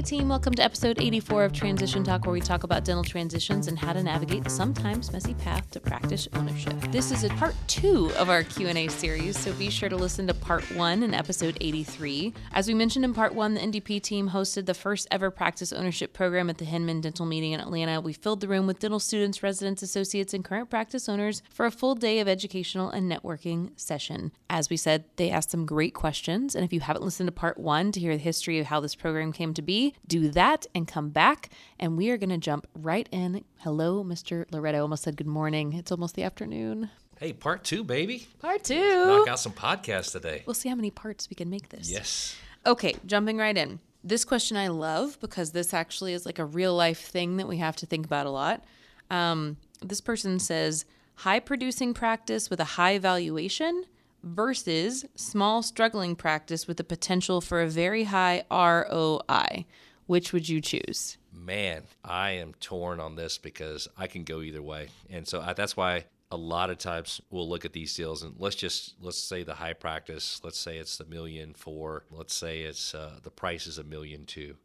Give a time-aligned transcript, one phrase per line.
[0.00, 3.68] Hey team, welcome to episode 84 of Transition Talk, where we talk about dental transitions
[3.68, 6.72] and how to navigate the sometimes messy path to practice ownership.
[6.90, 10.32] This is a part two of our Q&A series, so be sure to listen to
[10.32, 12.32] part one in episode 83.
[12.54, 16.14] As we mentioned in part one, the NDP team hosted the first ever practice ownership
[16.14, 18.00] program at the Hinman Dental Meeting in Atlanta.
[18.00, 21.70] We filled the room with dental students, residents, associates, and current practice owners for a
[21.70, 24.32] full day of educational and networking session.
[24.48, 27.58] As we said, they asked some great questions, and if you haven't listened to part
[27.58, 30.86] one to hear the history of how this program came to be, do that and
[30.86, 31.50] come back.
[31.78, 33.44] And we are going to jump right in.
[33.58, 34.44] Hello, Mr.
[34.50, 34.78] Loretto.
[34.78, 35.72] I almost said good morning.
[35.72, 36.90] It's almost the afternoon.
[37.18, 38.26] Hey, part two, baby.
[38.38, 39.06] Part two.
[39.06, 40.42] Knock out some podcasts today.
[40.46, 41.90] We'll see how many parts we can make this.
[41.90, 42.34] Yes.
[42.64, 43.80] Okay, jumping right in.
[44.02, 47.58] This question I love because this actually is like a real life thing that we
[47.58, 48.64] have to think about a lot.
[49.10, 53.84] Um, this person says high producing practice with a high valuation
[54.22, 59.66] versus small struggling practice with the potential for a very high ROI.
[60.06, 61.18] Which would you choose?
[61.32, 64.88] Man, I am torn on this because I can go either way.
[65.08, 68.34] And so I, that's why a lot of times we'll look at these deals and
[68.38, 72.62] let's just let's say the high practice, let's say it's a million four, let's say
[72.62, 74.56] it's uh, the price is a million two,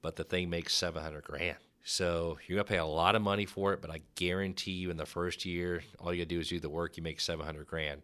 [0.00, 1.56] but the thing makes 700 grand.
[1.84, 4.96] So you're gonna pay a lot of money for it, but I guarantee you in
[4.96, 8.02] the first year, all you gotta do is do the work, you make 700 grand.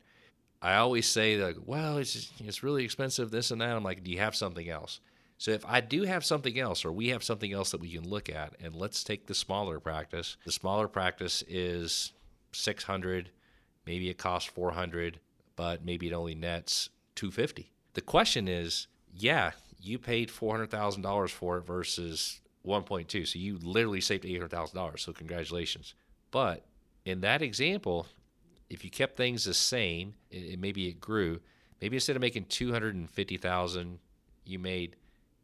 [0.60, 3.76] I always say like, well, it's just, it's really expensive, this and that.
[3.76, 5.00] I'm like, do you have something else?
[5.38, 8.08] So if I do have something else, or we have something else that we can
[8.08, 10.36] look at, and let's take the smaller practice.
[10.44, 12.12] The smaller practice is
[12.52, 13.30] 600,
[13.86, 15.20] maybe it costs 400,
[15.54, 17.70] but maybe it only nets 250.
[17.94, 24.24] The question is, yeah, you paid $400,000 for it versus 1.2, so you literally saved
[24.24, 24.98] $800,000.
[24.98, 25.94] So congratulations.
[26.32, 26.66] But
[27.04, 28.06] in that example,
[28.70, 31.40] if you kept things the same, it, maybe it grew.
[31.80, 33.98] Maybe instead of making 250,000,
[34.44, 34.96] you made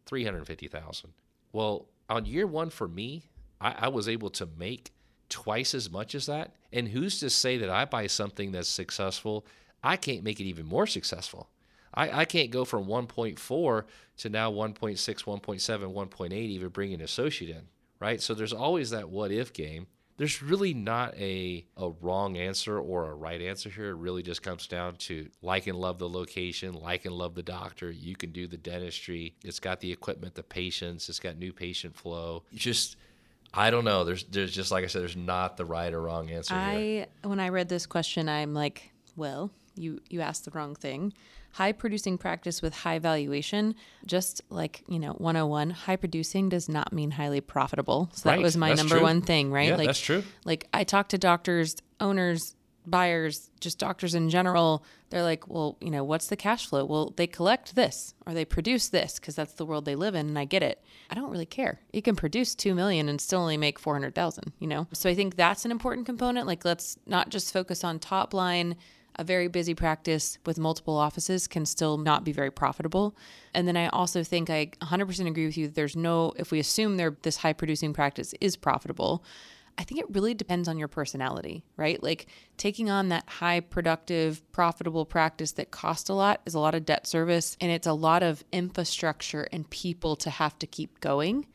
[0.07, 1.13] 350,000.
[1.53, 4.91] Well, on year one for me, I, I was able to make
[5.29, 6.55] twice as much as that.
[6.73, 9.47] And who's to say that I buy something that's successful,
[9.83, 11.49] I can't make it even more successful.
[11.95, 13.85] I, I can't go from 1.4
[14.19, 17.63] to now 1.6, 1.7, 1.8, even bring an associate in,
[18.01, 18.21] right?
[18.21, 23.11] So there's always that what if game there's really not a, a wrong answer or
[23.11, 23.91] a right answer here.
[23.91, 27.43] It really just comes down to like and love the location, like and love the
[27.43, 27.91] doctor.
[27.91, 29.35] You can do the dentistry.
[29.45, 32.45] It's got the equipment, the patients, it's got new patient flow.
[32.55, 32.97] just
[33.53, 34.05] I don't know.
[34.05, 37.07] There's there's just like I said, there's not the right or wrong answer I here.
[37.23, 41.13] when I read this question, I'm like, well, you you asked the wrong thing
[41.55, 43.77] high producing practice with high valuation,
[44.07, 48.11] just like, you know, 101, high producing does not mean highly profitable.
[48.13, 48.37] So right.
[48.37, 49.05] that was my that's number true.
[49.05, 49.69] one thing, right?
[49.69, 50.25] Yeah, like that's true.
[50.45, 55.93] Like I talk to doctors, owners, buyers, just doctors in general, they're like, well, you
[55.93, 56.85] know, what's the cash flow?
[56.85, 60.27] Well, they collect this or they produce this because that's the world they live in,
[60.27, 60.83] and I get it.
[61.09, 61.79] I don't really care.
[61.93, 64.53] You can produce two million and still only make four hundred thousand.
[64.59, 66.49] You know, so I think that's an important component.
[66.49, 68.75] Like, let's not just focus on top line
[69.17, 73.17] a very busy practice with multiple offices can still not be very profitable.
[73.55, 75.69] And then I also think I 100% agree with you.
[75.69, 79.25] There's no, if we assume there this high producing practice is profitable,
[79.77, 82.01] I think it really depends on your personality, right?
[82.03, 82.27] Like
[82.57, 86.85] taking on that high productive, profitable practice that costs a lot is a lot of
[86.85, 91.47] debt service and it's a lot of infrastructure and people to have to keep going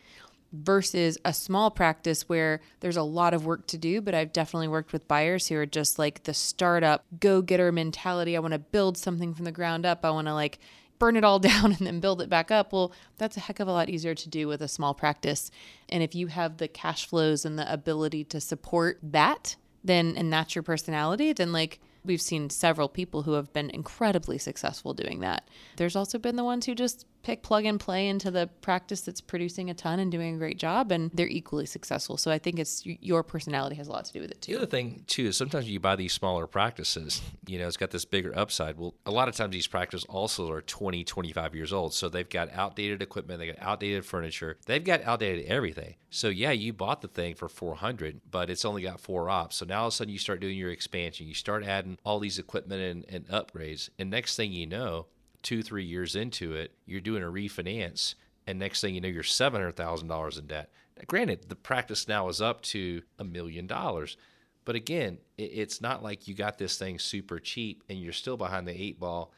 [0.52, 4.02] versus a small practice where there's a lot of work to do.
[4.02, 8.36] But I've definitely worked with buyers who are just like the startup go getter mentality.
[8.36, 10.04] I want to build something from the ground up.
[10.04, 10.60] I want to like
[11.00, 12.74] burn it all down and then build it back up.
[12.74, 15.50] Well, that's a heck of a lot easier to do with a small practice.
[15.88, 20.32] And if you have the cash flows and the ability to support that, then and
[20.32, 25.20] that's your personality, then like we've seen several people who have been incredibly successful doing
[25.20, 25.48] that.
[25.78, 29.22] There's also been the ones who just pick plug and play into the practice that's
[29.22, 32.18] producing a ton and doing a great job and they're equally successful.
[32.18, 34.54] So i think it's your personality has a lot to do with it too.
[34.54, 37.92] the other thing too is sometimes you buy these smaller practices you know it's got
[37.92, 38.80] this bigger upside.
[38.80, 41.94] Well a lot of times these practices also are 20 25 years old.
[41.94, 45.96] So they've got outdated equipment they got outdated furniture they've got outdated everything.
[46.10, 49.58] So yeah you bought the thing for 400 but it's only got four ops.
[49.58, 52.20] So now all of a sudden you start doing your expansion you start adding all
[52.20, 55.06] these equipment and, and upgrades and next thing you know
[55.44, 58.16] two, three years into it, you're doing a refinance,
[58.48, 60.70] and next thing you know, you're seven hundred thousand dollars in debt.
[60.98, 64.18] Now, granted, the practice now is up to a million dollars,
[64.66, 68.68] but again, it's not like you got this thing super cheap and you're still behind
[68.68, 69.32] the eight ball.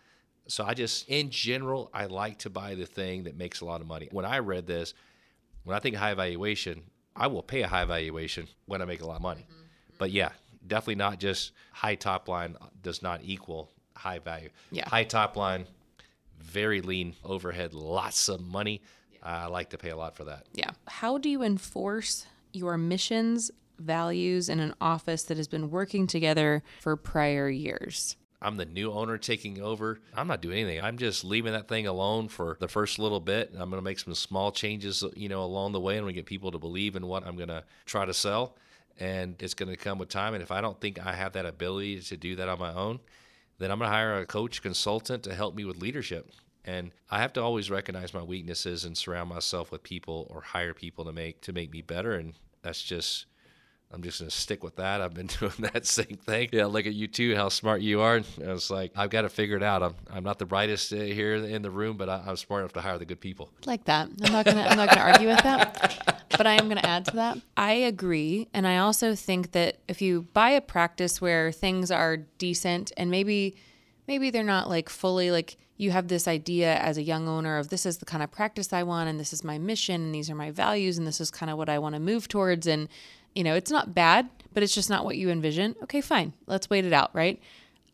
[0.48, 3.80] So I just, in general, I like to buy the thing that makes a lot
[3.80, 4.10] of money.
[4.12, 4.94] When I read this,
[5.64, 6.82] when I think high valuation,
[7.16, 9.46] I will pay a high valuation when I make a lot of money.
[9.50, 9.96] Mm-hmm.
[10.00, 10.32] But yeah,
[10.66, 14.50] definitely not just high top line does not equal high value.
[14.72, 14.90] Yeah.
[14.90, 15.66] High top line
[16.42, 18.82] very lean overhead, lots of money.
[19.24, 20.48] I like to pay a lot for that.
[20.54, 20.72] Yeah.
[20.88, 26.64] How do you enforce your missions, values in an office that has been working together
[26.82, 28.16] for prior years?
[28.42, 30.00] I'm the new owner taking over.
[30.16, 30.84] I'm not doing anything.
[30.84, 33.52] I'm just leaving that thing alone for the first little bit.
[33.54, 36.26] I'm going to make some small changes, you know, along the way, and we get
[36.26, 38.58] people to believe in what I'm going to try to sell.
[39.00, 40.34] And it's going to come with time.
[40.34, 43.00] And if I don't think I have that ability to do that on my own,
[43.62, 46.32] then I'm going to hire a coach consultant to help me with leadership.
[46.66, 50.74] And I have to always recognize my weaknesses and surround myself with people or hire
[50.74, 52.14] people to make to make me better.
[52.14, 53.26] And that's just
[53.94, 55.02] I'm just gonna stick with that.
[55.02, 56.50] I've been doing that same thing.
[56.52, 58.22] Yeah, look at you too, how smart you are.
[58.44, 59.84] I was like, I've got to figure it out.
[59.84, 62.74] I'm I'm not the brightest uh, here in the room, but I, am smart enough
[62.74, 63.50] to hire the good people.
[63.66, 64.10] Like that.
[64.24, 66.28] I'm not gonna I'm not gonna argue with that.
[66.38, 67.40] But I am gonna add to that.
[67.58, 72.18] I agree, and I also think that if you buy a practice where things are
[72.18, 73.56] decent and maybe
[74.08, 77.70] maybe they're not like fully like you have this idea as a young owner of
[77.70, 80.30] this is the kind of practice I want and this is my mission and these
[80.30, 82.88] are my values and this is kind of what I want to move towards and
[83.36, 85.76] you know, it's not bad, but it's just not what you envision.
[85.84, 86.34] Okay, fine.
[86.48, 87.42] Let's wait it out, right?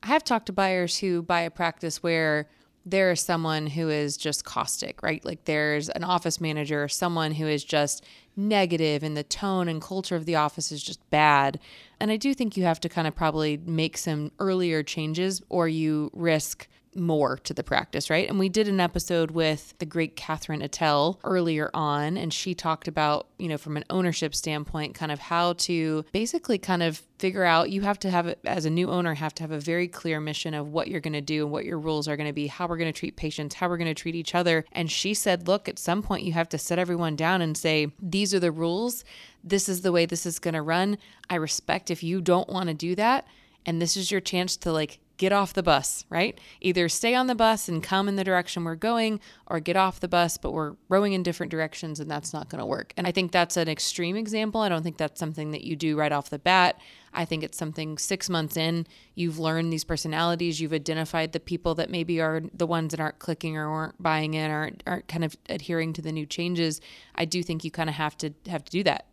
[0.03, 2.47] I have talked to buyers who buy a practice where
[2.85, 5.23] there is someone who is just caustic, right?
[5.25, 8.05] Like there's an office manager, someone who is just
[8.37, 11.59] negative, and the tone and culture of the office is just bad.
[11.99, 15.67] And I do think you have to kind of probably make some earlier changes or
[15.67, 18.27] you risk more to the practice, right?
[18.27, 22.87] And we did an episode with the great Katherine Eitel earlier on, and she talked
[22.87, 27.43] about, you know, from an ownership standpoint, kind of how to basically kind of figure
[27.43, 30.19] out you have to have as a new owner have to have a very clear
[30.19, 32.45] mission of what you're going to do and what your rules are going to be
[32.45, 34.65] how we're going to treat patients how we're going to treat each other.
[34.71, 37.91] And she said look at some point you have to set everyone down and say
[38.01, 39.03] these are the rules.
[39.43, 40.97] This is the way this is going to run.
[41.29, 43.25] I respect if you don't want to do that
[43.65, 46.39] and this is your chance to like get off the bus, right?
[46.61, 49.99] Either stay on the bus and come in the direction we're going, or get off
[49.99, 52.93] the bus, but we're rowing in different directions and that's not going to work.
[52.95, 54.61] And I think that's an extreme example.
[54.61, 56.79] I don't think that's something that you do right off the bat.
[57.13, 58.85] I think it's something six months in,
[59.15, 63.17] you've learned these personalities, you've identified the people that maybe are the ones that aren't
[63.17, 66.79] clicking or aren't buying in or aren't, aren't kind of adhering to the new changes.
[67.15, 69.07] I do think you kind of have to have to do that.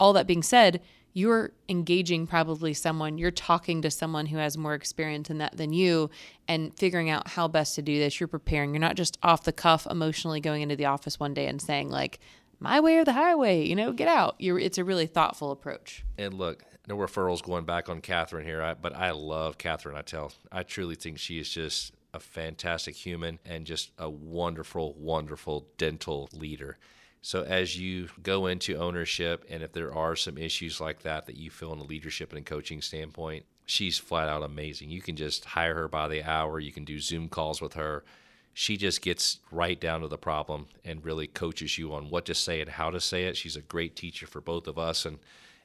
[0.00, 0.80] All that being said,
[1.14, 5.72] you're engaging probably someone, you're talking to someone who has more experience in that than
[5.72, 6.10] you
[6.48, 8.18] and figuring out how best to do this.
[8.18, 8.74] You're preparing.
[8.74, 11.88] You're not just off the cuff emotionally going into the office one day and saying,
[11.88, 12.18] like,
[12.58, 14.34] my way or the highway, you know, get out.
[14.38, 16.04] You're, it's a really thoughtful approach.
[16.18, 19.96] And look, no referrals going back on Catherine here, I, but I love Catherine.
[19.96, 24.94] I tell, I truly think she is just a fantastic human and just a wonderful,
[24.94, 26.78] wonderful dental leader.
[27.24, 31.38] So as you go into ownership, and if there are some issues like that that
[31.38, 34.90] you feel in the leadership and coaching standpoint, she's flat out amazing.
[34.90, 36.60] You can just hire her by the hour.
[36.60, 38.04] You can do Zoom calls with her.
[38.52, 42.34] She just gets right down to the problem and really coaches you on what to
[42.34, 43.38] say and how to say it.
[43.38, 45.18] She's a great teacher for both of us and,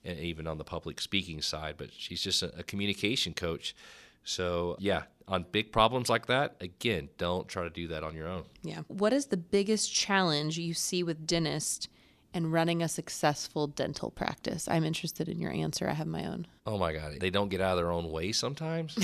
[0.06, 3.76] and even on the public speaking side, but she's just a, a communication coach.
[4.24, 8.28] So, yeah, on big problems like that, again, don't try to do that on your
[8.28, 8.44] own.
[8.64, 8.82] Yeah.
[8.88, 11.88] What is the biggest challenge you see with dentists
[12.34, 14.68] and running a successful dental practice?
[14.68, 15.88] I'm interested in your answer.
[15.88, 16.48] I have my own.
[16.66, 17.18] Oh my God.
[17.20, 18.98] They don't get out of their own way sometimes.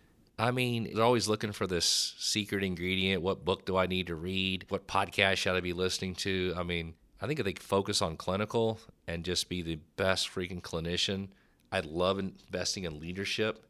[0.38, 3.22] I mean, they're always looking for this secret ingredient.
[3.22, 4.66] What book do I need to read?
[4.68, 6.54] What podcast should I be listening to?
[6.56, 10.60] I mean, I think if they focus on clinical and just be the best freaking
[10.60, 11.28] clinician,
[11.72, 13.65] I love investing in leadership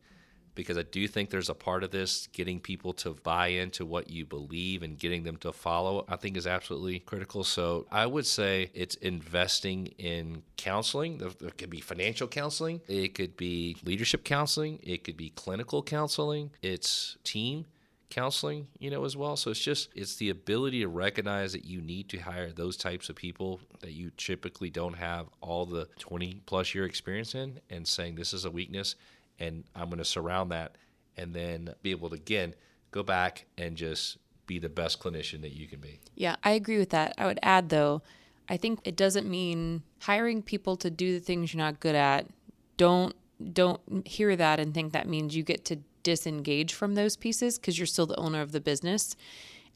[0.57, 4.11] because I do think there's a part of this getting people to buy into what
[4.11, 7.45] you believe and getting them to follow, I think is absolutely critical.
[7.45, 11.19] So I would say it's investing in counseling.
[11.19, 16.51] There could be financial counseling, it could be leadership counseling, it could be clinical counseling,
[16.63, 17.67] it's team
[18.09, 19.37] counseling you know as well.
[19.37, 23.09] So it's just it's the ability to recognize that you need to hire those types
[23.09, 27.87] of people that you typically don't have all the 20 plus year experience in and
[27.87, 28.95] saying this is a weakness
[29.39, 30.77] and I'm going to surround that
[31.17, 32.55] and then be able to again
[32.91, 36.01] go back and just be the best clinician that you can be.
[36.15, 37.15] Yeah, I agree with that.
[37.19, 38.03] I would add though,
[38.49, 42.27] I think it doesn't mean hiring people to do the things you're not good at.
[42.77, 43.15] Don't
[43.53, 47.79] don't hear that and think that means you get to disengage from those pieces because
[47.79, 49.17] you're still the owner of the business.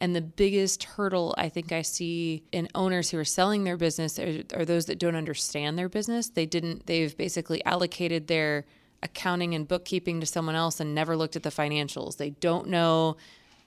[0.01, 4.19] And the biggest hurdle I think I see in owners who are selling their business
[4.19, 6.31] are, are those that don't understand their business.
[6.31, 8.65] They didn't, they've basically allocated their
[9.03, 12.17] accounting and bookkeeping to someone else and never looked at the financials.
[12.17, 13.17] They don't know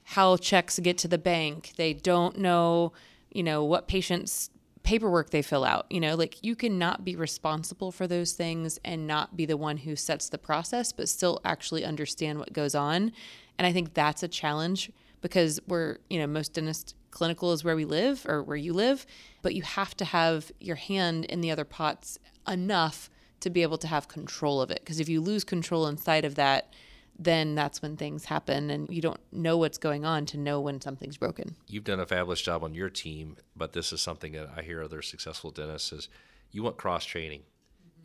[0.04, 1.74] how checks get to the bank.
[1.78, 2.94] They don't know,
[3.32, 4.50] you know, what patients
[4.84, 5.86] paperwork they fill out.
[5.90, 9.78] You know, like you cannot be responsible for those things and not be the one
[9.78, 13.12] who sets the process, but still actually understand what goes on.
[13.58, 17.75] And I think that's a challenge because we're, you know, most dentists clinical is where
[17.75, 19.06] we live or where you live,
[19.42, 23.10] but you have to have your hand in the other pots enough
[23.43, 24.79] to be able to have control of it.
[24.79, 26.73] Because if you lose control inside of that,
[27.17, 30.81] then that's when things happen and you don't know what's going on to know when
[30.81, 31.55] something's broken.
[31.67, 34.81] You've done a fabulous job on your team, but this is something that I hear
[34.81, 36.09] other successful dentists is
[36.51, 37.43] you want cross training.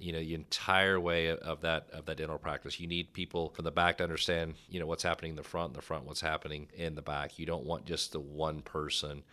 [0.00, 2.78] You know, the entire way of that of that dental practice.
[2.78, 5.70] You need people from the back to understand, you know, what's happening in the front,
[5.70, 7.36] in the front, what's happening in the back.
[7.36, 9.24] You don't want just the one person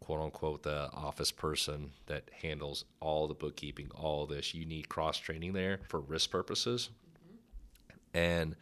[0.00, 4.54] quote unquote the office person that handles all the bookkeeping, all this.
[4.54, 6.90] You need cross training there for risk purposes.
[7.18, 8.18] Mm-hmm.
[8.18, 8.56] And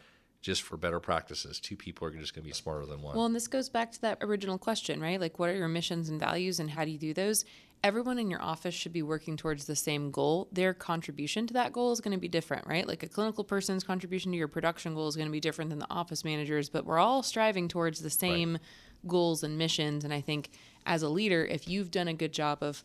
[0.44, 1.58] just for better practices.
[1.58, 3.16] Two people are just going to be smarter than one.
[3.16, 5.18] Well, and this goes back to that original question, right?
[5.18, 7.46] Like, what are your missions and values, and how do you do those?
[7.82, 10.48] Everyone in your office should be working towards the same goal.
[10.52, 12.86] Their contribution to that goal is going to be different, right?
[12.86, 15.78] Like a clinical person's contribution to your production goal is going to be different than
[15.78, 18.62] the office manager's, but we're all striving towards the same right.
[19.06, 20.04] Goals and missions.
[20.04, 20.50] And I think
[20.86, 22.84] as a leader, if you've done a good job of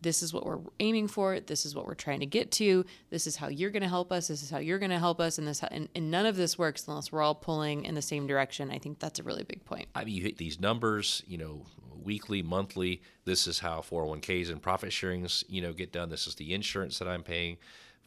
[0.00, 3.26] this is what we're aiming for this is what we're trying to get to this
[3.26, 5.38] is how you're going to help us this is how you're going to help us
[5.38, 8.26] and this and, and, none of this works unless we're all pulling in the same
[8.26, 8.70] direction.
[8.70, 9.88] I think that's a really big point.
[9.94, 11.66] I mean you hit these numbers you know
[12.02, 13.02] weekly monthly.
[13.24, 16.10] This is how 401ks and profit sharings you know get done.
[16.10, 17.58] This is the insurance that i'm paying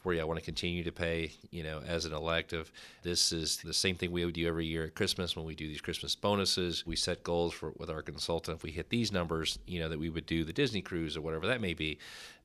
[0.02, 0.22] for you.
[0.22, 2.72] I want to continue to pay, you know, as an elective.
[3.04, 5.68] This is the same thing we would do every year at Christmas when we do
[5.68, 6.86] these Christmas bonuses.
[6.86, 8.58] We set goals for with our consultant.
[8.58, 11.22] If we hit these numbers, you know, that we would do the Disney cruise or
[11.22, 12.00] whatever that may be.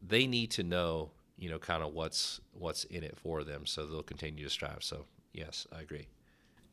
[0.06, 3.86] They need to know, you know, kind of what's what's in it for them, so
[3.86, 4.82] they'll continue to strive.
[4.82, 6.08] So yes, I agree.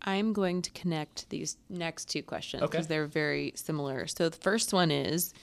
[0.06, 2.88] I'm going to connect these next two questions because okay.
[2.88, 4.06] they're very similar.
[4.08, 5.34] So the first one is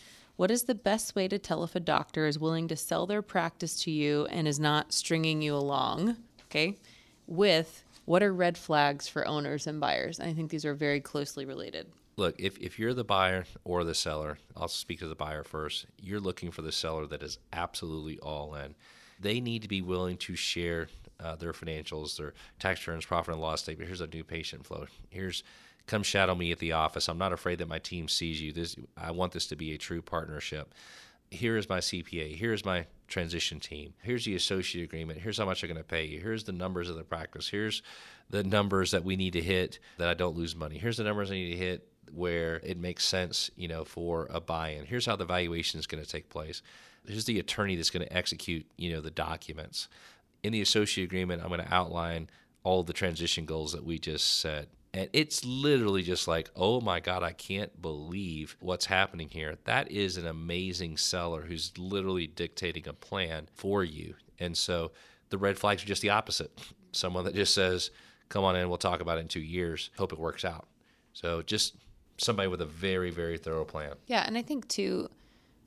[0.41, 3.21] what is the best way to tell if a doctor is willing to sell their
[3.21, 6.17] practice to you and is not stringing you along?
[6.47, 6.79] Okay.
[7.27, 10.19] With what are red flags for owners and buyers?
[10.19, 11.89] I think these are very closely related.
[12.17, 15.85] Look, if, if you're the buyer or the seller, I'll speak to the buyer first.
[16.01, 18.77] You're looking for the seller that is absolutely all in.
[19.21, 20.89] They need to be willing to share
[21.23, 23.89] uh, their financials, their tax returns, profit and loss statement.
[23.89, 24.87] Here's a new patient flow.
[25.11, 25.45] Here's
[25.87, 27.09] come shadow me at the office.
[27.09, 28.53] I'm not afraid that my team sees you.
[28.53, 30.75] This I want this to be a true partnership.
[31.31, 32.35] Here is my CPA.
[32.35, 33.95] Here's my transition team.
[34.03, 35.21] Here's the associate agreement.
[35.21, 36.21] Here's how much I'm going to pay you.
[36.21, 37.49] Here's the numbers of the practice.
[37.49, 37.83] Here's
[38.31, 40.79] the numbers that we need to hit that I don't lose money.
[40.79, 44.41] Here's the numbers I need to hit where it makes sense, you know, for a
[44.41, 44.87] buy-in.
[44.87, 46.63] Here's how the valuation is going to take place.
[47.07, 49.89] Here's the attorney that's going to execute, you know, the documents.
[50.43, 52.29] In the associate agreement, I'm going to outline
[52.63, 56.99] all the transition goals that we just set and it's literally just like, oh my
[56.99, 59.57] God, I can't believe what's happening here.
[59.65, 64.15] That is an amazing seller who's literally dictating a plan for you.
[64.41, 64.91] And so
[65.29, 66.51] the red flags are just the opposite.
[66.91, 67.91] Someone that just says,
[68.29, 70.67] come on in, we'll talk about it in two years, hope it works out.
[71.13, 71.77] So just
[72.19, 73.95] somebody with a very, very thorough plan.
[74.07, 74.25] Yeah.
[74.27, 75.09] And I think too,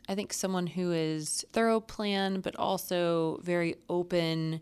[0.09, 4.59] I think someone who is thorough plan, but also very open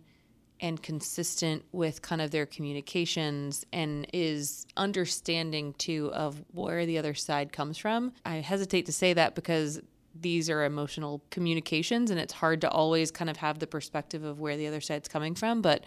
[0.62, 7.16] and consistent with kind of their communications and is understanding too of where the other
[7.16, 8.14] side comes from.
[8.24, 9.82] I hesitate to say that because
[10.14, 14.40] these are emotional communications and it's hard to always kind of have the perspective of
[14.40, 15.84] where the other side's coming from, but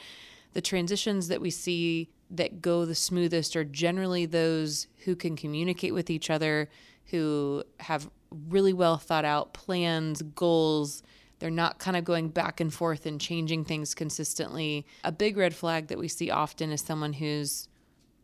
[0.54, 5.94] the transitions that we see that go the smoothest are generally those who can communicate
[5.94, 6.68] with each other,
[7.06, 8.10] who have
[8.48, 11.02] really well thought out plans, goals,
[11.38, 14.86] they're not kind of going back and forth and changing things consistently.
[15.02, 17.68] A big red flag that we see often is someone who's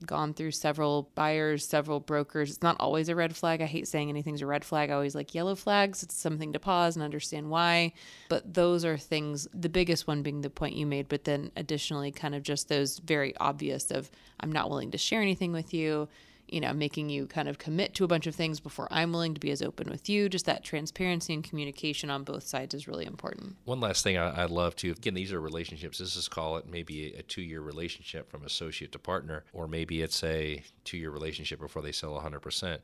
[0.07, 2.50] gone through several buyers, several brokers.
[2.50, 3.61] It's not always a red flag.
[3.61, 4.90] I hate saying anything's a red flag.
[4.90, 6.02] I always like yellow flags.
[6.02, 7.93] It's something to pause and understand why.
[8.29, 12.12] But those are things, the biggest one being the point you made, but then additionally,
[12.12, 16.09] kind of just those very obvious of, I'm not willing to share anything with you
[16.52, 19.35] you know, making you kind of commit to a bunch of things before I'm willing
[19.35, 20.28] to be as open with you.
[20.28, 23.57] Just that transparency and communication on both sides is really important.
[23.64, 25.99] One last thing I, would love to, again, these are relationships.
[25.99, 29.66] This is call it maybe a, a two year relationship from associate to partner, or
[29.66, 32.78] maybe it's a two year relationship before they sell 100%,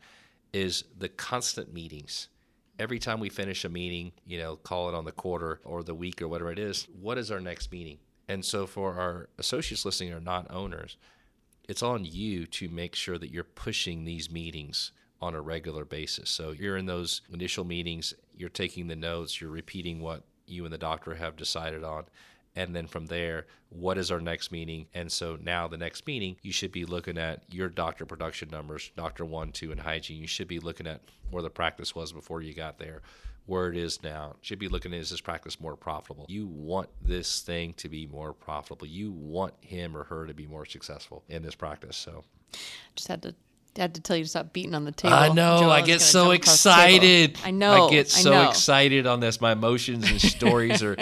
[0.53, 2.29] is the constant meetings
[2.79, 5.95] every time we finish a meeting, you know, call it on the quarter or the
[5.95, 7.99] week or whatever it is, what is our next meeting?
[8.29, 10.97] And so for our associates listening are not owners,
[11.69, 16.31] it's on you to make sure that you're pushing these meetings on a regular basis.
[16.31, 20.73] So you're in those initial meetings, you're taking the notes, you're repeating what you and
[20.73, 22.05] the doctor have decided on.
[22.55, 24.87] And then from there, what is our next meeting?
[24.95, 28.91] And so now the next meeting, you should be looking at your doctor production numbers,
[28.97, 30.21] doctor one, two, and hygiene.
[30.21, 33.03] You should be looking at where the practice was before you got there
[33.47, 34.37] where it is now.
[34.43, 36.27] Should be looking at is this practice more profitable?
[36.29, 38.87] You want this thing to be more profitable.
[38.87, 41.97] You want him or her to be more successful in this practice.
[41.97, 42.25] So
[42.95, 43.35] just had to
[43.79, 45.15] I had to tell you to stop beating on the table.
[45.15, 45.71] I know.
[45.71, 46.83] I get so jump across the table.
[46.83, 47.39] excited.
[47.45, 47.87] I know.
[47.87, 48.49] I get so know.
[48.49, 49.41] excited on this.
[49.41, 50.97] My emotions and stories are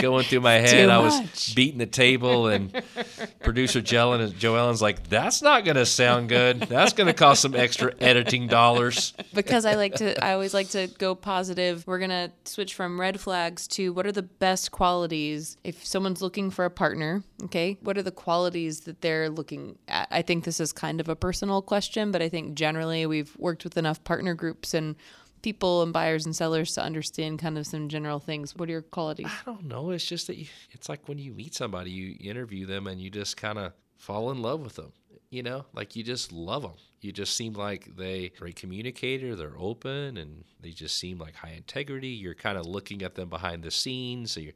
[0.00, 0.88] going through my head.
[0.88, 2.72] I was beating the table, and
[3.40, 6.60] producer Jellen, Joellen's like, "That's not going to sound good.
[6.62, 10.70] That's going to cost some extra editing dollars." because I like to I always like
[10.70, 11.86] to go positive.
[11.86, 16.22] We're going to switch from red flags to what are the best qualities if someone's
[16.22, 17.78] looking for a partner, okay?
[17.80, 20.08] What are the qualities that they're looking at?
[20.10, 23.62] I think this is kind of a personal question, but I think generally we've worked
[23.62, 24.96] with enough partner groups and
[25.42, 28.56] people and buyers and sellers to understand kind of some general things.
[28.56, 29.26] What are your qualities?
[29.26, 29.90] I don't know.
[29.90, 33.10] It's just that you, it's like when you meet somebody, you interview them, and you
[33.10, 34.94] just kind of fall in love with them.
[35.28, 36.72] You know, like you just love them.
[37.02, 39.36] You just seem like they are a communicator.
[39.36, 42.08] They're open, and they just seem like high integrity.
[42.08, 44.30] You're kind of looking at them behind the scenes.
[44.30, 44.54] So you're,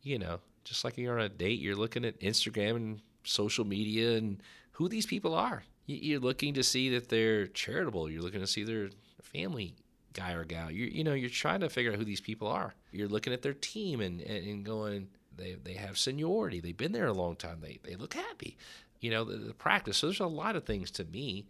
[0.00, 4.16] you know, just like you're on a date, you're looking at Instagram and social media
[4.16, 4.42] and
[4.72, 5.64] who these people are.
[5.86, 8.10] You- You're looking to see that they're charitable.
[8.10, 8.90] You're looking to see their
[9.22, 9.74] family
[10.12, 10.70] guy or gal.
[10.70, 12.74] You you know you're trying to figure out who these people are.
[12.92, 16.60] You're looking at their team and and, and going they they have seniority.
[16.60, 17.58] They've been there a long time.
[17.60, 18.56] They they look happy.
[19.00, 19.96] You know the, the practice.
[19.98, 21.46] So there's a lot of things to me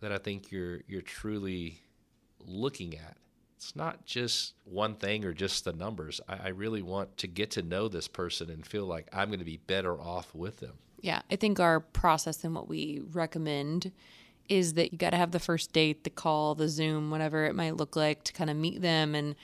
[0.00, 1.82] that I think you're you're truly
[2.40, 3.16] looking at.
[3.56, 6.20] It's not just one thing or just the numbers.
[6.28, 9.40] I, I really want to get to know this person and feel like I'm going
[9.40, 10.78] to be better off with them.
[11.00, 13.92] Yeah, I think our process and what we recommend
[14.48, 17.54] is that you got to have the first date, the call, the Zoom, whatever it
[17.54, 19.36] might look like to kind of meet them and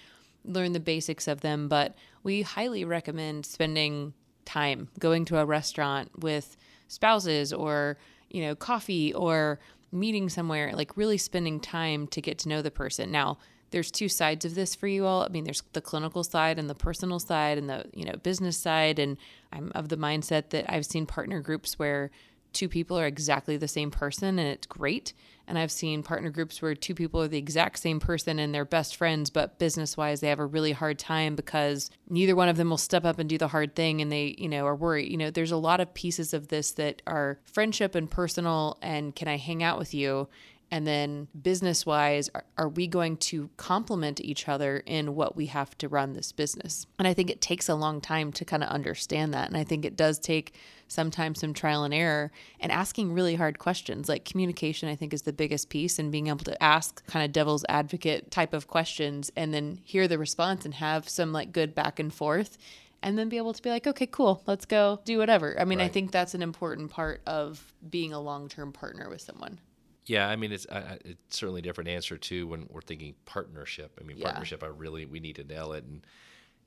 [0.44, 1.68] learn the basics of them.
[1.68, 6.56] But we highly recommend spending time going to a restaurant with
[6.88, 7.98] spouses or,
[8.30, 9.60] you know, coffee or
[9.92, 13.10] meeting somewhere, like really spending time to get to know the person.
[13.10, 13.38] Now,
[13.74, 15.24] there's two sides of this for you all.
[15.24, 18.56] I mean, there's the clinical side and the personal side and the, you know, business
[18.56, 19.16] side and
[19.52, 22.12] I'm of the mindset that I've seen partner groups where
[22.52, 25.12] two people are exactly the same person and it's great.
[25.48, 28.64] And I've seen partner groups where two people are the exact same person and they're
[28.64, 32.56] best friends, but business wise, they have a really hard time because neither one of
[32.56, 35.10] them will step up and do the hard thing and they, you know, are worried.
[35.10, 39.16] You know, there's a lot of pieces of this that are friendship and personal and
[39.16, 40.28] can I hang out with you?
[40.74, 45.46] And then business wise, are, are we going to complement each other in what we
[45.46, 46.88] have to run this business?
[46.98, 49.46] And I think it takes a long time to kind of understand that.
[49.46, 50.52] And I think it does take
[50.88, 54.08] sometimes some trial and error and asking really hard questions.
[54.08, 57.30] Like communication, I think, is the biggest piece and being able to ask kind of
[57.30, 61.76] devil's advocate type of questions and then hear the response and have some like good
[61.76, 62.58] back and forth.
[63.00, 65.54] And then be able to be like, okay, cool, let's go do whatever.
[65.56, 69.20] I mean, I think that's an important part of being a long term partner with
[69.20, 69.60] someone.
[70.06, 73.14] Yeah, I mean it's I, I- it's certainly a different answer too when we're thinking
[73.24, 73.98] partnership.
[74.00, 74.26] I mean Yeah.
[74.30, 76.02] partnership, I really we need to nail it, and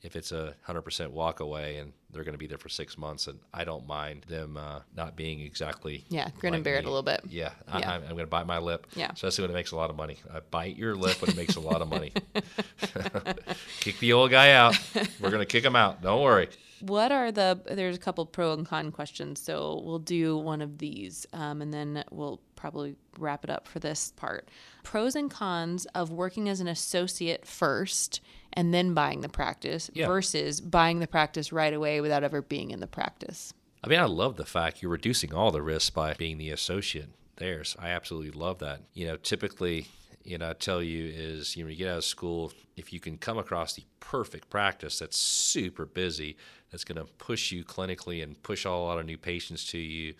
[0.03, 2.97] if it's a hundred percent walk away and they're going to be there for six
[2.99, 6.75] months, and I don't mind them uh, not being exactly Yeah, grin and like bear
[6.77, 7.21] it a little bit.
[7.27, 7.91] Yeah, I, Yeah.
[7.93, 8.85] I'm, I'm going to bite my lip.
[8.95, 9.09] Yeah.
[9.11, 10.17] especially when it makes a lot of money.
[10.31, 12.13] I bite your lip when it makes a lot of money.
[13.79, 14.77] kick the old guy out.
[15.19, 16.01] We're going to kick him out.
[16.01, 16.49] Don't worry.
[16.81, 17.59] What are the?
[17.65, 21.73] There's a couple pro and con questions, so we'll do one of these, um, and
[21.73, 24.49] then we'll probably wrap it up for this part.
[24.83, 28.19] Pros and cons of working as an associate first
[28.51, 30.07] and then buying the practice Yeah.
[30.07, 33.53] versus buying the practice right away without ever being in the practice.
[33.83, 37.09] I mean, I love the fact you're reducing all the risks by being the associate
[37.37, 37.63] there.
[37.63, 38.81] So I absolutely love that.
[38.93, 39.87] You know, typically,
[40.23, 42.99] you know, I tell you is, you know, you get out of school, if you
[42.99, 46.35] can come across the perfect practice that's super busy,
[46.71, 49.77] that's going to push you clinically and push all a lot of new patients to
[49.77, 50.15] you.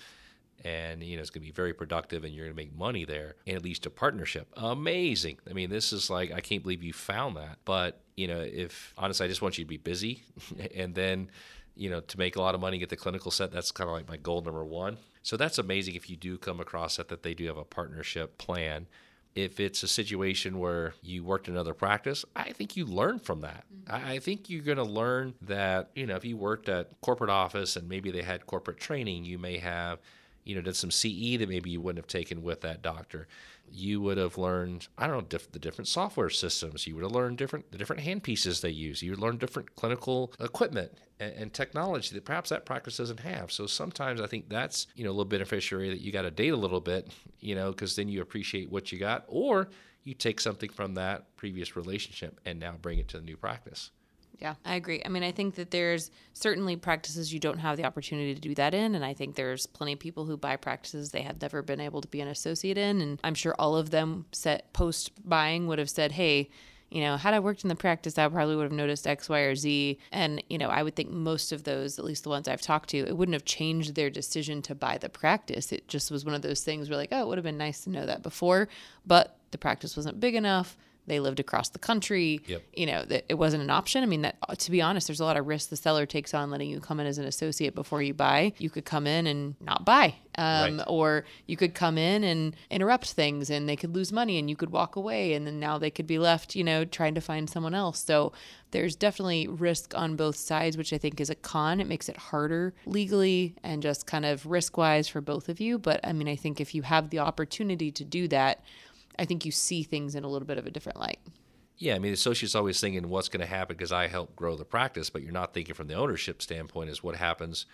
[0.66, 3.06] And you know it's going to be very productive, and you're going to make money
[3.06, 4.48] there, and it leads to partnership.
[4.58, 5.38] Amazing!
[5.50, 7.60] I mean, this is like I can't believe you found that.
[7.64, 10.24] But you know, if honestly, I just want you to be busy,
[10.76, 11.30] and then
[11.78, 13.52] you know, to make a lot of money, get the clinical set.
[13.52, 14.98] That's kind of like my goal number one.
[15.22, 18.38] So that's amazing if you do come across that, that they do have a partnership
[18.38, 18.88] plan.
[19.36, 23.42] If it's a situation where you worked in another practice, I think you learn from
[23.42, 23.66] that.
[23.72, 24.08] Mm-hmm.
[24.08, 27.30] I I think you're going to learn that, you know, if you worked at corporate
[27.30, 30.00] office and maybe they had corporate training, you may have,
[30.48, 33.28] you know, did some CE that maybe you wouldn't have taken with that doctor.
[33.70, 36.88] You would have learned, I don't know, diff- the different software systems.
[36.88, 39.02] You would have learned different the different handpieces they use.
[39.02, 43.52] You would learn different clinical equipment and, and technology that perhaps that practice doesn't have.
[43.52, 46.54] So sometimes I think that's you know a little beneficiary that you got to date
[46.54, 47.10] a little bit,
[47.42, 49.68] you know, because then you appreciate what you got, or
[50.06, 53.92] you take something from that previous relationship and now bring it to the new practice.
[54.40, 55.02] Yeah, I agree.
[55.04, 58.54] I mean, I think that there's certainly practices you don't have the opportunity to do
[58.56, 58.94] that in.
[58.94, 62.02] And I think there's plenty of people who buy practices they have never been able
[62.02, 63.02] to be an associate in.
[63.02, 66.50] And I'm sure all of them set post buying would have said, hey,
[66.90, 69.40] you know, had I worked in the practice, I probably would have noticed X, Y,
[69.40, 69.98] or Z.
[70.12, 72.90] And, you know, I would think most of those, at least the ones I've talked
[72.92, 75.72] to, it wouldn't have changed their decision to buy the practice.
[75.72, 77.84] It just was one of those things where, like, oh, it would have been nice
[77.86, 78.70] to know that before,
[79.06, 82.42] but the practice wasn't big enough they lived across the country.
[82.46, 82.64] Yep.
[82.76, 84.04] You know, that it wasn't an option.
[84.04, 86.52] I mean, that to be honest, there's a lot of risk the seller takes on
[86.52, 88.54] letting you come in as an associate before you buy.
[88.58, 90.84] You could come in and not buy, um, Right.
[90.88, 94.56] or you could come in and interrupt things, and they could lose money, and you
[94.56, 97.50] could walk away, and then now they could be left, you know, trying to find
[97.50, 98.04] someone else.
[98.04, 98.34] So
[98.72, 101.80] there's definitely risk on both sides, which I think is a con.
[101.80, 105.78] It makes it harder legally and just kind of risk wise for both of you.
[105.80, 108.62] But I mean, I think if you have the opportunity to do that.
[109.20, 111.20] I think you see things in a little bit of a different light.
[111.78, 114.56] Yeah, I mean, the associate's always thinking what's going to happen because I help grow
[114.56, 117.68] the practice, but you're not thinking from the ownership standpoint is what happens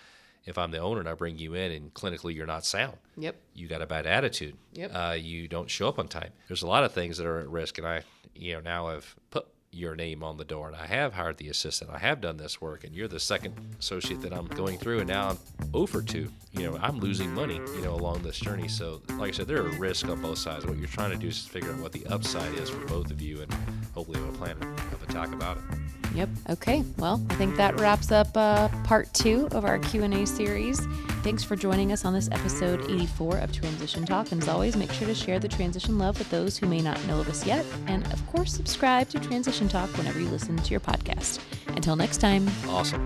[0.45, 2.97] if I'm the owner and I bring you in and clinically you're not sound.
[3.17, 3.35] Yep.
[3.53, 4.57] You got a bad attitude.
[4.73, 4.91] Yep.
[4.93, 6.31] Uh, you don't show up on time.
[6.49, 8.01] There's a lot of things that are at risk, and I,
[8.35, 11.49] you know, now I've put your name on the door, and I have hired the
[11.49, 11.91] assistant.
[11.91, 15.07] I have done this work, and you're the second associate that I'm going through, and
[15.07, 15.37] now I'm
[15.73, 16.29] over two.
[16.51, 18.67] You know, I'm losing money, you know, along this journey.
[18.67, 20.65] So, like I said, there are risks on both sides.
[20.65, 23.21] What you're trying to do is figure out what the upside is for both of
[23.21, 23.53] you, and
[23.93, 26.02] hopefully have a plan of attack about it.
[26.13, 26.29] Yep.
[26.49, 26.83] Okay.
[26.97, 30.79] Well, I think that wraps up uh, part two of our Q and A series.
[31.23, 34.31] Thanks for joining us on this episode 84 of Transition Talk.
[34.31, 37.03] And as always, make sure to share the transition love with those who may not
[37.07, 40.71] know of us yet, and of course, subscribe to Transition Talk whenever you listen to
[40.71, 41.39] your podcast.
[41.67, 42.47] Until next time.
[42.67, 43.03] Awesome.